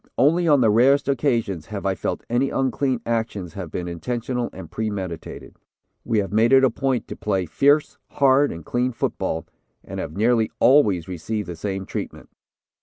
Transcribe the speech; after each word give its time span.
Only 0.17 0.47
on 0.47 0.61
the 0.61 0.71
rarest 0.71 1.07
occasions 1.07 1.67
have 1.67 1.85
I 1.85 1.93
felt 1.93 2.25
any 2.27 2.49
unclean 2.49 3.01
actions 3.05 3.53
have 3.53 3.69
been 3.69 3.87
intentional 3.87 4.49
and 4.51 4.71
premeditated. 4.71 5.57
We 6.03 6.17
have 6.17 6.33
made 6.33 6.51
it 6.51 6.63
a 6.63 6.71
point 6.71 7.07
to 7.09 7.15
play 7.15 7.45
fierce, 7.45 7.99
hard 8.07 8.51
and 8.51 8.65
clean 8.65 8.93
football, 8.93 9.45
and 9.83 9.99
have 9.99 10.17
nearly 10.17 10.49
always 10.59 11.07
received 11.07 11.47
the 11.47 11.55
same 11.55 11.85
treatment. 11.85 12.29